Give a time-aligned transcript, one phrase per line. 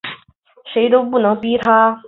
[0.73, 1.99] 谁都不能逼他